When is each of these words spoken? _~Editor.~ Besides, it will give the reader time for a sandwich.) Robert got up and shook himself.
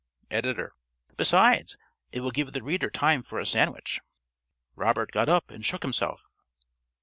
_~Editor.~ 0.35 0.73
Besides, 1.15 1.77
it 2.11 2.21
will 2.21 2.31
give 2.31 2.53
the 2.53 2.63
reader 2.63 2.89
time 2.89 3.21
for 3.21 3.39
a 3.39 3.45
sandwich.) 3.45 4.01
Robert 4.75 5.11
got 5.11 5.29
up 5.29 5.51
and 5.51 5.63
shook 5.63 5.83
himself. 5.83 6.25